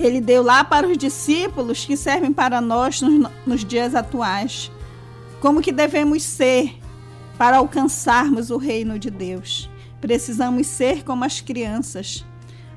ele 0.00 0.20
deu 0.20 0.42
lá 0.42 0.64
para 0.64 0.86
os 0.86 0.96
discípulos 0.96 1.84
que 1.84 1.96
servem 1.96 2.32
para 2.32 2.60
nós 2.60 3.00
nos, 3.00 3.30
nos, 3.46 3.64
dias 3.64 3.94
atuais. 3.94 4.70
Como 5.40 5.60
que 5.60 5.72
devemos 5.72 6.22
ser 6.22 6.78
para 7.36 7.58
alcançarmos 7.58 8.50
o 8.50 8.56
reino 8.56 8.98
de 8.98 9.10
Deus? 9.10 9.70
Precisamos 10.00 10.66
ser 10.66 11.04
como 11.04 11.24
as 11.24 11.40
crianças. 11.40 12.24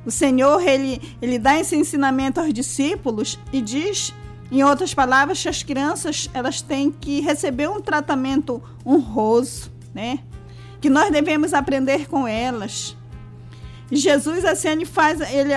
O 0.05 0.11
Senhor, 0.11 0.61
ele, 0.67 1.01
ele 1.21 1.39
dá 1.39 1.57
esse 1.57 1.75
ensinamento 1.75 2.39
aos 2.39 2.53
discípulos 2.53 3.39
e 3.53 3.61
diz, 3.61 4.13
em 4.51 4.63
outras 4.63 4.93
palavras, 4.93 5.41
que 5.41 5.49
as 5.49 5.63
crianças 5.63 6.29
elas 6.33 6.61
têm 6.61 6.91
que 6.91 7.21
receber 7.21 7.69
um 7.69 7.79
tratamento 7.79 8.61
honroso, 8.85 9.71
né? 9.93 10.19
Que 10.81 10.89
nós 10.89 11.09
devemos 11.09 11.53
aprender 11.53 12.07
com 12.09 12.27
elas. 12.27 12.97
Jesus, 13.89 14.43
assim, 14.43 14.69
ele 14.69 14.85
faz, 14.85 15.21
ele 15.21 15.53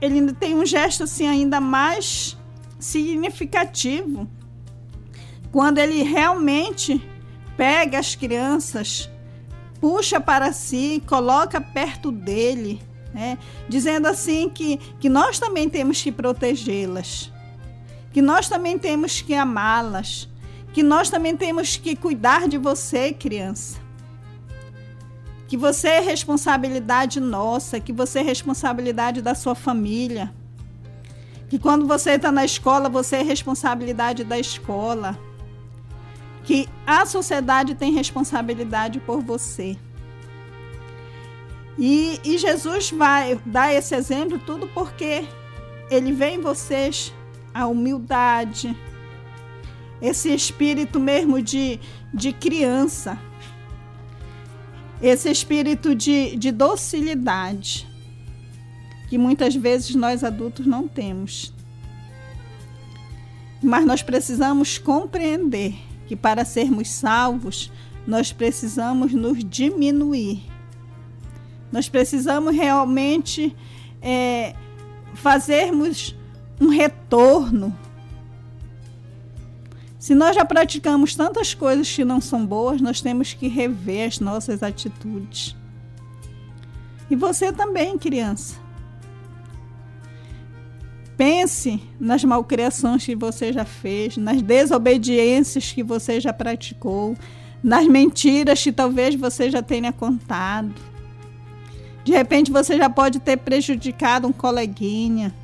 ele 0.00 0.32
tem 0.32 0.54
um 0.54 0.64
gesto 0.64 1.04
assim 1.04 1.26
ainda 1.26 1.60
mais 1.60 2.36
significativo. 2.78 4.28
Quando 5.52 5.78
ele 5.78 6.02
realmente 6.02 7.02
pega 7.56 7.98
as 7.98 8.14
crianças, 8.14 9.10
puxa 9.80 10.20
para 10.20 10.52
si, 10.52 11.02
coloca 11.06 11.60
perto 11.60 12.10
dele, 12.10 12.80
né? 13.12 13.36
dizendo 13.68 14.06
assim 14.06 14.48
que, 14.48 14.76
que 14.98 15.08
nós 15.08 15.38
também 15.38 15.68
temos 15.68 16.00
que 16.00 16.12
protegê-las, 16.12 17.32
que 18.12 18.22
nós 18.22 18.48
também 18.48 18.78
temos 18.78 19.20
que 19.20 19.34
amá-las, 19.34 20.28
que 20.72 20.82
nós 20.82 21.10
também 21.10 21.36
temos 21.36 21.76
que 21.76 21.96
cuidar 21.96 22.46
de 22.48 22.56
você, 22.56 23.12
criança 23.12 23.79
que 25.50 25.56
você 25.56 25.88
é 25.88 26.00
responsabilidade 26.00 27.18
nossa, 27.18 27.80
que 27.80 27.92
você 27.92 28.20
é 28.20 28.22
responsabilidade 28.22 29.20
da 29.20 29.34
sua 29.34 29.56
família. 29.56 30.32
Que 31.48 31.58
quando 31.58 31.88
você 31.88 32.10
está 32.10 32.30
na 32.30 32.44
escola, 32.44 32.88
você 32.88 33.16
é 33.16 33.22
responsabilidade 33.22 34.22
da 34.22 34.38
escola. 34.38 35.18
Que 36.44 36.68
a 36.86 37.04
sociedade 37.04 37.74
tem 37.74 37.92
responsabilidade 37.92 39.00
por 39.00 39.20
você. 39.22 39.76
E, 41.76 42.20
e 42.22 42.38
Jesus 42.38 42.92
vai 42.92 43.40
dar 43.44 43.74
esse 43.74 43.92
exemplo 43.96 44.38
tudo 44.38 44.68
porque 44.68 45.26
ele 45.90 46.12
vê 46.12 46.28
em 46.28 46.40
vocês 46.40 47.12
a 47.52 47.66
humildade, 47.66 48.78
esse 50.00 50.32
espírito 50.32 51.00
mesmo 51.00 51.42
de, 51.42 51.80
de 52.14 52.32
criança 52.32 53.18
esse 55.02 55.30
espírito 55.30 55.94
de, 55.94 56.36
de 56.36 56.50
docilidade 56.50 57.88
que 59.08 59.18
muitas 59.18 59.54
vezes 59.56 59.94
nós 59.94 60.22
adultos 60.22 60.66
não 60.66 60.86
temos. 60.86 61.52
Mas 63.62 63.84
nós 63.84 64.02
precisamos 64.02 64.78
compreender 64.78 65.74
que 66.06 66.14
para 66.14 66.44
sermos 66.44 66.88
salvos, 66.88 67.72
nós 68.06 68.32
precisamos 68.32 69.12
nos 69.12 69.44
diminuir. 69.44 70.42
Nós 71.72 71.88
precisamos 71.88 72.54
realmente 72.54 73.54
é, 74.00 74.54
fazermos 75.14 76.16
um 76.60 76.68
retorno 76.68 77.76
se 80.00 80.14
nós 80.14 80.34
já 80.34 80.46
praticamos 80.46 81.14
tantas 81.14 81.52
coisas 81.52 81.94
que 81.94 82.06
não 82.06 82.22
são 82.22 82.46
boas, 82.46 82.80
nós 82.80 83.02
temos 83.02 83.34
que 83.34 83.48
rever 83.48 84.08
as 84.08 84.18
nossas 84.18 84.62
atitudes. 84.62 85.54
E 87.10 87.14
você 87.14 87.52
também, 87.52 87.98
criança. 87.98 88.56
Pense 91.18 91.82
nas 92.00 92.24
malcriações 92.24 93.04
que 93.04 93.14
você 93.14 93.52
já 93.52 93.66
fez, 93.66 94.16
nas 94.16 94.40
desobediências 94.40 95.70
que 95.70 95.82
você 95.82 96.18
já 96.18 96.32
praticou, 96.32 97.14
nas 97.62 97.86
mentiras 97.86 98.62
que 98.62 98.72
talvez 98.72 99.14
você 99.14 99.50
já 99.50 99.60
tenha 99.60 99.92
contado. 99.92 100.74
De 102.04 102.12
repente 102.12 102.50
você 102.50 102.78
já 102.78 102.88
pode 102.88 103.20
ter 103.20 103.36
prejudicado 103.36 104.26
um 104.26 104.32
coleguinha. 104.32 105.34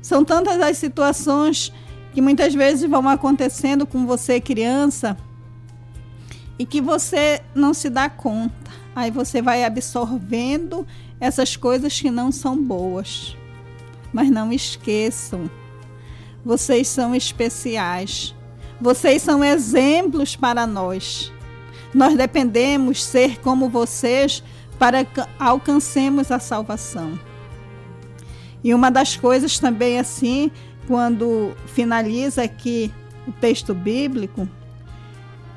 São 0.00 0.24
tantas 0.24 0.58
as 0.62 0.78
situações 0.78 1.70
que 2.18 2.22
muitas 2.22 2.52
vezes 2.52 2.90
vão 2.90 3.08
acontecendo 3.08 3.86
com 3.86 4.04
você, 4.04 4.40
criança, 4.40 5.16
e 6.58 6.66
que 6.66 6.80
você 6.80 7.40
não 7.54 7.72
se 7.72 7.88
dá 7.88 8.10
conta. 8.10 8.72
Aí 8.92 9.08
você 9.08 9.40
vai 9.40 9.62
absorvendo 9.62 10.84
essas 11.20 11.54
coisas 11.54 12.00
que 12.00 12.10
não 12.10 12.32
são 12.32 12.60
boas. 12.60 13.36
Mas 14.12 14.32
não 14.32 14.52
esqueçam, 14.52 15.48
vocês 16.44 16.88
são 16.88 17.14
especiais. 17.14 18.34
Vocês 18.80 19.22
são 19.22 19.44
exemplos 19.44 20.34
para 20.34 20.66
nós. 20.66 21.32
Nós 21.94 22.16
dependemos 22.16 23.04
ser 23.04 23.38
como 23.42 23.68
vocês 23.68 24.42
para 24.76 25.04
que 25.04 25.22
alcancemos 25.38 26.32
a 26.32 26.40
salvação. 26.40 27.16
E 28.64 28.74
uma 28.74 28.90
das 28.90 29.16
coisas 29.16 29.56
também 29.60 30.00
assim, 30.00 30.50
quando 30.88 31.54
finaliza 31.66 32.42
aqui 32.42 32.90
o 33.26 33.32
texto 33.32 33.74
bíblico, 33.74 34.48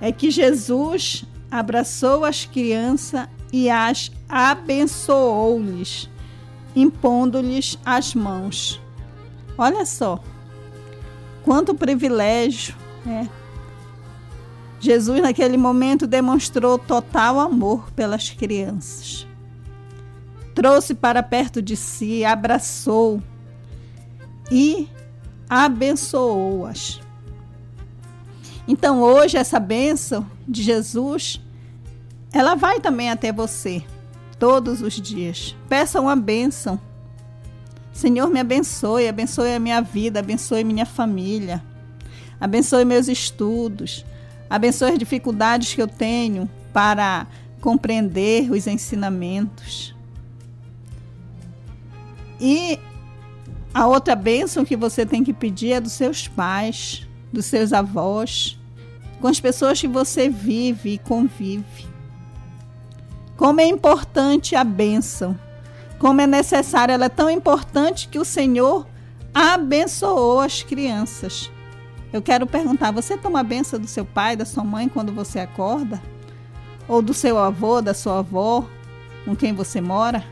é 0.02 0.12
que 0.12 0.30
Jesus 0.30 1.24
abraçou 1.50 2.26
as 2.26 2.44
crianças 2.44 3.30
e 3.52 3.70
as 3.70 4.12
abençoou-lhes, 4.28 6.10
impondo-lhes 6.76 7.80
as 7.86 8.14
mãos. 8.14 8.82
Olha 9.58 9.86
só, 9.86 10.22
quanto 11.46 11.74
privilégio, 11.74 12.76
é. 13.08 13.26
Jesus, 14.82 15.22
naquele 15.22 15.56
momento, 15.56 16.06
demonstrou 16.06 16.78
total 16.78 17.40
amor 17.40 17.90
pelas 17.92 18.32
crianças. 18.32 19.26
Trouxe 20.54 20.94
para 20.94 21.24
perto 21.24 21.62
de 21.62 21.78
si, 21.78 22.26
abraçou 22.26 23.22
e 24.52 24.90
abençoou-as. 25.52 27.02
Então, 28.68 29.02
hoje, 29.02 29.36
essa 29.36 29.60
bênção 29.60 30.26
de 30.48 30.64
Jesus, 30.64 31.42
ela 32.32 32.56
vai 32.56 32.80
também 32.80 33.10
até 33.12 33.34
você, 33.34 33.84
todos 34.40 34.82
os 34.82 34.94
dias. 34.94 35.56
Peça 35.68 36.00
uma 36.00 36.16
bênção. 36.16 36.80
Senhor, 37.92 38.30
me 38.30 38.40
abençoe, 38.40 39.10
abençoe 39.10 39.54
a 39.54 39.60
minha 39.60 39.82
vida, 39.82 40.22
abençoe 40.22 40.64
minha 40.64 40.86
família, 40.86 41.62
abençoe 42.40 42.86
meus 42.86 43.10
estudos, 43.10 44.06
Abençoe 44.52 44.92
as 44.92 45.00
dificuldades 45.00 45.74
que 45.74 45.82
eu 45.82 45.88
tenho 45.88 46.50
para 46.74 47.26
compreender 47.62 48.52
os 48.52 48.68
ensinamentos. 48.68 49.96
E 52.38 52.78
a 53.74 53.88
outra 53.88 54.16
bênção 54.16 54.66
que 54.66 54.76
você 54.76 55.06
tem 55.06 55.24
que 55.24 55.34
pedir 55.34 55.74
é 55.74 55.82
dos 55.82 55.94
seus 55.94 56.28
pais, 56.28 57.08
dos 57.32 57.46
seus 57.46 57.72
avós, 57.72 58.60
com 59.22 59.28
as 59.28 59.40
pessoas 59.40 59.80
que 59.80 59.88
você 59.88 60.30
vive 60.30 60.94
e 60.94 60.98
convive. 60.98 61.88
Como 63.38 63.62
é 63.62 63.66
importante 63.66 64.56
a 64.56 64.64
bênção, 64.64 65.40
como 65.98 66.20
é 66.20 66.28
necessária, 66.28 66.94
ela 66.94 67.06
é 67.06 67.10
tão 67.10 67.30
importante 67.30 68.08
que 68.08 68.20
o 68.20 68.26
Senhor 68.26 68.88
abençoou 69.34 70.40
as 70.42 70.64
crianças. 70.64 71.50
Eu 72.12 72.22
quero 72.22 72.46
perguntar: 72.46 72.92
você 72.92 73.18
toma 73.18 73.40
a 73.40 73.44
benção 73.44 73.80
do 73.80 73.88
seu 73.88 74.04
pai, 74.04 74.36
da 74.36 74.46
sua 74.46 74.64
mãe 74.64 74.90
quando 74.90 75.14
você 75.14 75.40
acorda? 75.40 76.02
Ou 76.88 77.02
do 77.02 77.14
seu 77.14 77.38
avô, 77.38 77.82
da 77.82 77.94
sua 77.94 78.20
avó, 78.20 78.68
com 79.24 79.36
quem 79.36 79.54
você 79.54 79.80
mora? 79.80 80.26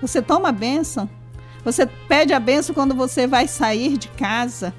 Você 0.00 0.22
toma 0.22 0.48
a 0.48 0.52
benção? 0.52 1.08
Você 1.64 1.86
pede 1.86 2.32
a 2.32 2.40
benção 2.40 2.74
quando 2.74 2.94
você 2.94 3.26
vai 3.26 3.46
sair 3.46 3.96
de 3.98 4.08
casa? 4.08 4.74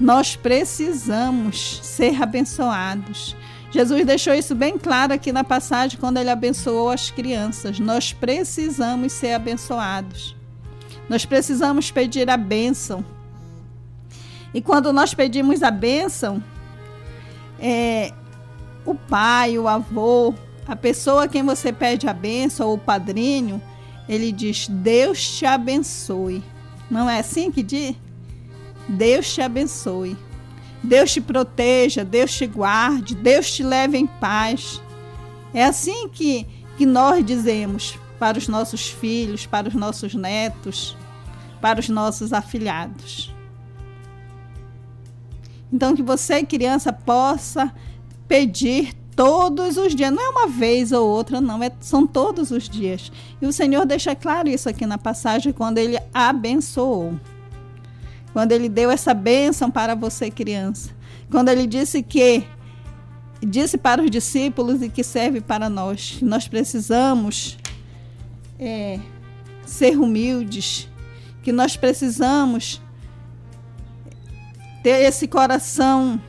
Nós 0.00 0.36
precisamos 0.36 1.80
ser 1.82 2.22
abençoados. 2.22 3.36
Jesus 3.70 4.06
deixou 4.06 4.34
isso 4.34 4.54
bem 4.54 4.78
claro 4.78 5.12
aqui 5.12 5.32
na 5.32 5.44
passagem 5.44 5.98
quando 5.98 6.18
ele 6.18 6.30
abençoou 6.30 6.90
as 6.90 7.10
crianças. 7.10 7.78
Nós 7.78 8.12
precisamos 8.12 9.12
ser 9.12 9.34
abençoados. 9.34 10.36
Nós 11.08 11.24
precisamos 11.24 11.90
pedir 11.90 12.30
a 12.30 12.36
bênção 12.36 13.04
e 14.54 14.62
quando 14.62 14.92
nós 14.92 15.12
pedimos 15.12 15.64
a 15.64 15.70
bênção, 15.72 16.42
é, 17.58 18.12
o 18.86 18.94
pai, 18.94 19.58
o 19.58 19.66
avô, 19.66 20.32
a 20.64 20.76
pessoa 20.76 21.24
a 21.24 21.28
quem 21.28 21.42
você 21.42 21.72
pede 21.72 22.08
a 22.08 22.12
bênção, 22.12 22.68
ou 22.68 22.74
o 22.74 22.78
padrinho, 22.78 23.60
ele 24.08 24.32
diz: 24.32 24.68
Deus 24.68 25.38
te 25.38 25.46
abençoe. 25.46 26.42
Não 26.90 27.08
é 27.08 27.20
assim 27.20 27.50
que 27.50 27.62
diz? 27.62 27.96
Deus 28.88 29.32
te 29.32 29.40
abençoe. 29.40 30.16
Deus 30.82 31.12
te 31.12 31.20
proteja, 31.20 32.04
Deus 32.04 32.32
te 32.32 32.46
guarde, 32.46 33.14
Deus 33.14 33.50
te 33.50 33.62
leve 33.62 33.96
em 33.96 34.06
paz. 34.06 34.82
É 35.54 35.64
assim 35.64 36.08
que, 36.08 36.46
que 36.76 36.84
nós 36.84 37.24
dizemos 37.24 37.98
para 38.18 38.36
os 38.36 38.48
nossos 38.48 38.90
filhos, 38.90 39.46
para 39.46 39.68
os 39.68 39.74
nossos 39.74 40.14
netos, 40.14 40.94
para 41.60 41.80
os 41.80 41.88
nossos 41.88 42.32
afilhados. 42.34 43.34
Então, 45.72 45.96
que 45.96 46.02
você, 46.02 46.44
criança, 46.44 46.92
possa 46.92 47.72
pedir 48.28 48.94
todos 49.16 49.76
os 49.76 49.94
dias. 49.94 50.12
Não 50.12 50.22
é 50.22 50.28
uma 50.28 50.46
vez 50.46 50.92
ou 50.92 51.08
outra, 51.08 51.40
não, 51.40 51.62
é, 51.62 51.70
são 51.80 52.06
todos 52.06 52.50
os 52.50 52.68
dias. 52.68 53.10
E 53.40 53.46
o 53.46 53.52
Senhor 53.52 53.84
deixa 53.86 54.14
claro 54.14 54.48
isso 54.48 54.68
aqui 54.68 54.86
na 54.86 54.98
passagem 54.98 55.52
quando 55.52 55.78
ele 55.78 55.98
abençoou. 56.12 57.18
Quando 58.32 58.52
ele 58.52 58.68
deu 58.68 58.90
essa 58.90 59.14
bênção 59.14 59.70
para 59.70 59.94
você, 59.94 60.30
criança. 60.30 60.90
Quando 61.30 61.48
ele 61.48 61.66
disse 61.66 62.02
que 62.02 62.44
disse 63.44 63.76
para 63.76 64.02
os 64.02 64.10
discípulos 64.10 64.82
e 64.82 64.88
que 64.88 65.04
serve 65.04 65.40
para 65.40 65.68
nós. 65.68 66.18
Nós 66.22 66.48
precisamos 66.48 67.58
é, 68.58 68.98
ser 69.66 69.98
humildes, 69.98 70.88
que 71.42 71.52
nós 71.52 71.76
precisamos 71.76 72.80
ter 74.82 75.02
esse 75.02 75.26
coração 75.26 76.20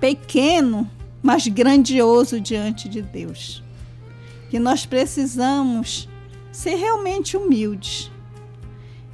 pequeno, 0.00 0.88
mas 1.28 1.46
grandioso 1.46 2.40
diante 2.40 2.88
de 2.88 3.02
Deus. 3.02 3.62
Que 4.48 4.58
nós 4.58 4.86
precisamos 4.86 6.08
ser 6.50 6.76
realmente 6.76 7.36
humildes. 7.36 8.10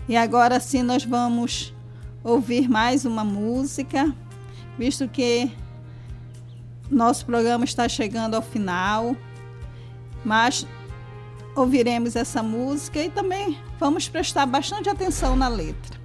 E 0.08 0.16
agora 0.16 0.60
sim 0.60 0.84
nós 0.84 1.04
vamos 1.04 1.74
ouvir 2.22 2.68
mais 2.68 3.04
uma 3.04 3.24
música, 3.24 4.14
visto 4.78 5.08
que 5.08 5.50
nosso 6.88 7.26
programa 7.26 7.64
está 7.64 7.88
chegando 7.88 8.36
ao 8.36 8.42
final, 8.42 9.16
mas 10.24 10.64
ouviremos 11.56 12.14
essa 12.14 12.44
música 12.44 13.00
e 13.00 13.10
também 13.10 13.58
vamos 13.80 14.08
prestar 14.08 14.46
bastante 14.46 14.88
atenção 14.88 15.34
na 15.34 15.48
letra. 15.48 16.03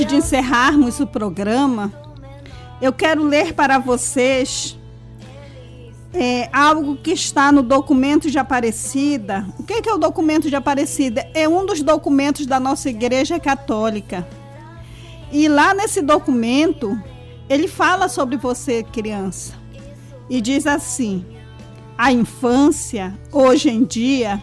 Antes 0.00 0.06
de 0.06 0.16
encerrarmos 0.16 0.98
o 0.98 1.06
programa, 1.06 1.92
eu 2.80 2.90
quero 2.90 3.22
ler 3.22 3.52
para 3.52 3.78
vocês 3.78 4.78
é, 6.14 6.48
algo 6.52 6.96
que 6.96 7.10
está 7.10 7.52
no 7.52 7.62
documento 7.62 8.30
de 8.30 8.38
Aparecida. 8.38 9.46
O 9.58 9.62
que 9.62 9.74
é, 9.74 9.82
é 9.84 9.92
o 9.92 9.98
documento 9.98 10.48
de 10.48 10.56
Aparecida? 10.56 11.28
É 11.34 11.46
um 11.46 11.66
dos 11.66 11.82
documentos 11.82 12.46
da 12.46 12.58
nossa 12.58 12.88
Igreja 12.88 13.38
Católica. 13.38 14.26
E 15.30 15.48
lá 15.48 15.74
nesse 15.74 16.00
documento, 16.00 16.98
ele 17.48 17.68
fala 17.68 18.08
sobre 18.08 18.38
você, 18.38 18.82
criança, 18.82 19.52
e 20.30 20.40
diz 20.40 20.66
assim: 20.66 21.26
a 21.98 22.10
infância, 22.10 23.18
hoje 23.30 23.68
em 23.68 23.84
dia, 23.84 24.42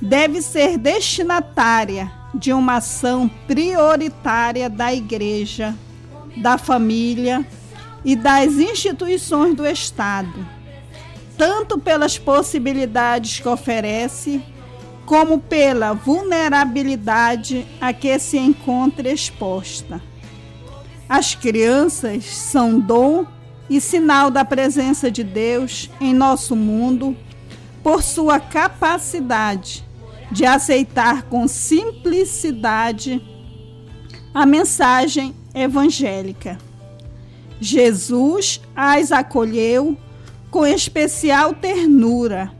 deve 0.00 0.40
ser 0.40 0.78
destinatária 0.78 2.21
de 2.34 2.52
uma 2.52 2.76
ação 2.76 3.30
prioritária 3.46 4.68
da 4.70 4.92
igreja, 4.92 5.74
da 6.36 6.56
família 6.56 7.46
e 8.04 8.16
das 8.16 8.54
instituições 8.54 9.54
do 9.54 9.66
Estado, 9.66 10.46
tanto 11.36 11.78
pelas 11.78 12.18
possibilidades 12.18 13.40
que 13.40 13.48
oferece, 13.48 14.42
como 15.04 15.38
pela 15.38 15.92
vulnerabilidade 15.92 17.66
a 17.80 17.92
que 17.92 18.18
se 18.18 18.38
encontra 18.38 19.10
exposta. 19.10 20.00
As 21.08 21.34
crianças 21.34 22.24
são 22.24 22.80
dom 22.80 23.26
e 23.68 23.80
sinal 23.80 24.30
da 24.30 24.44
presença 24.44 25.10
de 25.10 25.22
Deus 25.22 25.90
em 26.00 26.14
nosso 26.14 26.56
mundo 26.56 27.16
por 27.82 28.02
sua 28.02 28.40
capacidade 28.40 29.84
de 30.32 30.46
aceitar 30.46 31.24
com 31.24 31.46
simplicidade 31.46 33.22
a 34.32 34.46
mensagem 34.46 35.34
evangélica. 35.54 36.56
Jesus 37.60 38.60
as 38.74 39.12
acolheu 39.12 39.96
com 40.50 40.66
especial 40.66 41.54
ternura 41.54 42.50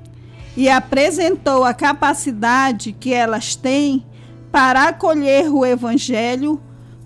e 0.54 0.68
apresentou 0.68 1.64
a 1.64 1.72
capacidade 1.72 2.92
que 2.92 3.12
elas 3.12 3.56
têm 3.56 4.04
para 4.50 4.88
acolher 4.88 5.50
o 5.50 5.64
Evangelho 5.64 6.60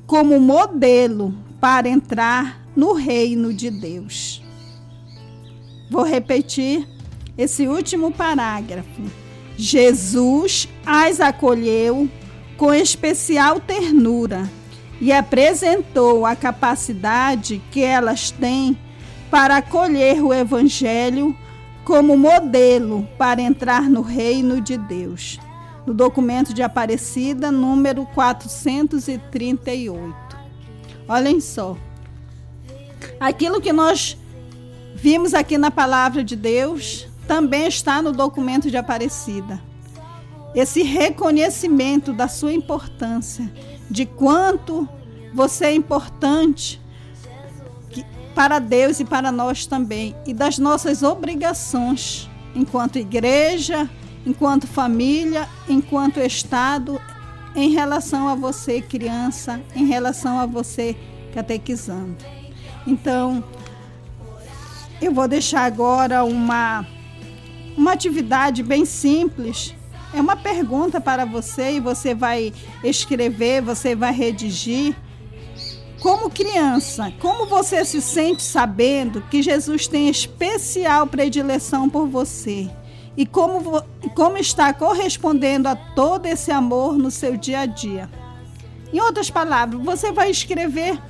como 0.04 0.40
modelo 0.40 1.32
para 1.60 1.88
entrar 1.88 2.60
no 2.74 2.92
reino 2.92 3.54
de 3.54 3.70
Deus. 3.70 4.42
Vou 5.88 6.02
repetir 6.02 6.88
esse 7.38 7.68
último 7.68 8.10
parágrafo. 8.10 9.25
Jesus 9.56 10.68
as 10.84 11.20
acolheu 11.20 12.08
com 12.56 12.74
especial 12.74 13.58
ternura 13.58 14.48
e 15.00 15.12
apresentou 15.12 16.26
a 16.26 16.36
capacidade 16.36 17.60
que 17.70 17.82
elas 17.82 18.30
têm 18.30 18.78
para 19.30 19.56
acolher 19.58 20.20
o 20.22 20.32
Evangelho 20.32 21.36
como 21.84 22.16
modelo 22.16 23.06
para 23.16 23.40
entrar 23.40 23.88
no 23.88 24.02
reino 24.02 24.60
de 24.60 24.76
Deus. 24.76 25.38
No 25.86 25.94
documento 25.94 26.52
de 26.52 26.62
Aparecida, 26.62 27.52
número 27.52 28.04
438. 28.06 30.36
Olhem 31.08 31.40
só. 31.40 31.76
Aquilo 33.20 33.60
que 33.60 33.72
nós 33.72 34.18
vimos 34.94 35.32
aqui 35.32 35.56
na 35.56 35.70
palavra 35.70 36.24
de 36.24 36.34
Deus 36.34 37.05
também 37.26 37.66
está 37.66 38.00
no 38.00 38.12
documento 38.12 38.70
de 38.70 38.76
Aparecida. 38.76 39.60
Esse 40.54 40.82
reconhecimento 40.82 42.12
da 42.12 42.28
sua 42.28 42.52
importância, 42.52 43.50
de 43.90 44.06
quanto 44.06 44.88
você 45.34 45.66
é 45.66 45.74
importante 45.74 46.80
para 48.34 48.58
Deus 48.58 49.00
e 49.00 49.04
para 49.04 49.30
nós 49.32 49.66
também, 49.66 50.14
e 50.26 50.32
das 50.32 50.58
nossas 50.58 51.02
obrigações 51.02 52.28
enquanto 52.54 52.98
igreja, 52.98 53.88
enquanto 54.24 54.66
família, 54.66 55.48
enquanto 55.68 56.18
Estado, 56.20 57.00
em 57.54 57.70
relação 57.70 58.28
a 58.28 58.34
você, 58.34 58.80
criança, 58.80 59.60
em 59.74 59.86
relação 59.86 60.38
a 60.38 60.46
você, 60.46 60.96
catequizando. 61.34 62.16
Então, 62.86 63.44
eu 65.00 65.12
vou 65.12 65.28
deixar 65.28 65.64
agora 65.64 66.24
uma 66.24 66.86
uma 67.76 67.92
atividade 67.92 68.62
bem 68.62 68.84
simples. 68.84 69.74
É 70.14 70.20
uma 70.20 70.36
pergunta 70.36 71.00
para 71.00 71.24
você 71.24 71.72
e 71.72 71.80
você 71.80 72.14
vai 72.14 72.52
escrever, 72.82 73.60
você 73.60 73.94
vai 73.94 74.12
redigir. 74.12 74.96
Como 76.00 76.30
criança, 76.30 77.12
como 77.20 77.46
você 77.46 77.84
se 77.84 78.00
sente 78.00 78.42
sabendo 78.42 79.22
que 79.22 79.42
Jesus 79.42 79.86
tem 79.88 80.08
especial 80.08 81.06
predileção 81.06 81.88
por 81.88 82.06
você? 82.06 82.70
E 83.16 83.24
como, 83.24 83.82
como 84.14 84.36
está 84.36 84.72
correspondendo 84.72 85.68
a 85.68 85.74
todo 85.74 86.26
esse 86.26 86.50
amor 86.52 86.98
no 86.98 87.10
seu 87.10 87.36
dia 87.36 87.60
a 87.60 87.66
dia? 87.66 88.10
Em 88.92 89.00
outras 89.00 89.30
palavras, 89.30 89.82
você 89.82 90.12
vai 90.12 90.30
escrever 90.30 91.00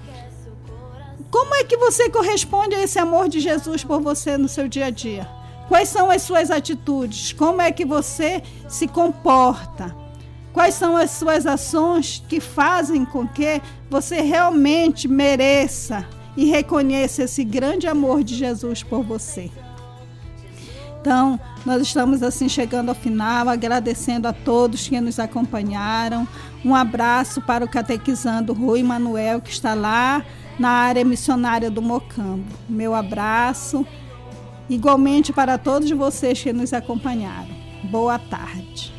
como 1.30 1.54
é 1.54 1.64
que 1.64 1.76
você 1.76 2.08
corresponde 2.08 2.74
a 2.74 2.82
esse 2.82 2.98
amor 2.98 3.28
de 3.28 3.40
Jesus 3.40 3.84
por 3.84 4.00
você 4.00 4.38
no 4.38 4.48
seu 4.48 4.68
dia 4.68 4.86
a 4.86 4.90
dia? 4.90 5.28
Quais 5.68 5.88
são 5.88 6.10
as 6.10 6.22
suas 6.22 6.50
atitudes? 6.50 7.32
Como 7.32 7.60
é 7.60 7.72
que 7.72 7.84
você 7.84 8.42
se 8.68 8.86
comporta? 8.86 9.94
Quais 10.52 10.74
são 10.74 10.96
as 10.96 11.10
suas 11.10 11.44
ações 11.44 12.24
que 12.28 12.40
fazem 12.40 13.04
com 13.04 13.26
que 13.26 13.60
você 13.90 14.22
realmente 14.22 15.06
mereça 15.06 16.06
e 16.36 16.46
reconheça 16.46 17.24
esse 17.24 17.44
grande 17.44 17.86
amor 17.86 18.22
de 18.22 18.34
Jesus 18.34 18.82
por 18.82 19.02
você? 19.02 19.50
Então, 21.00 21.38
nós 21.64 21.82
estamos 21.82 22.22
assim 22.22 22.48
chegando 22.48 22.88
ao 22.88 22.94
final, 22.94 23.48
agradecendo 23.48 24.26
a 24.26 24.32
todos 24.32 24.88
que 24.88 25.00
nos 25.00 25.20
acompanharam. 25.20 26.26
Um 26.64 26.74
abraço 26.74 27.40
para 27.40 27.64
o 27.64 27.68
catequizando 27.68 28.52
Rui 28.52 28.82
Manuel, 28.82 29.40
que 29.40 29.50
está 29.50 29.74
lá 29.74 30.24
na 30.58 30.70
área 30.70 31.04
missionária 31.04 31.70
do 31.70 31.80
Mocambo. 31.80 32.46
Meu 32.68 32.94
abraço, 32.94 33.86
igualmente 34.68 35.32
para 35.32 35.58
todos 35.58 35.90
vocês 35.90 36.42
que 36.42 36.52
nos 36.52 36.72
acompanharam. 36.72 37.54
Boa 37.84 38.18
tarde. 38.18 38.95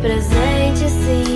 presente 0.00 0.88
sim. 0.88 1.35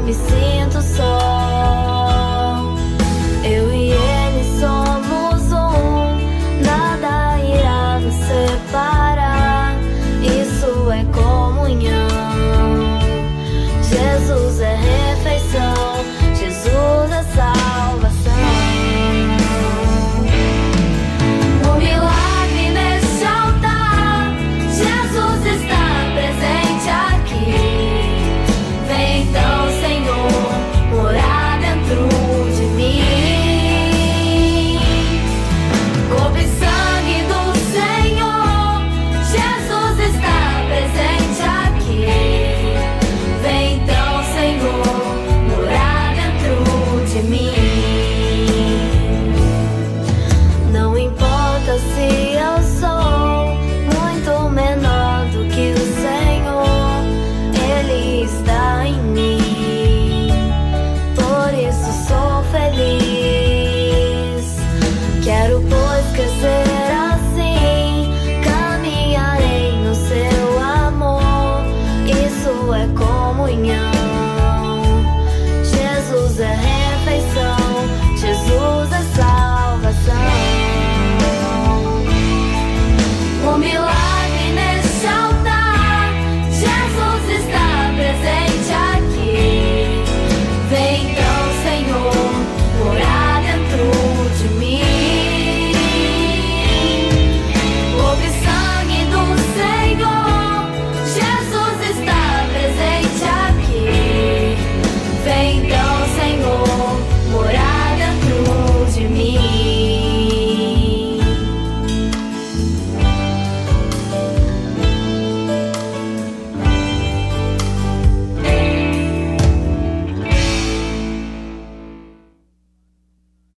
me 0.00 0.12
sinto 0.12 0.80
só. 0.80 1.29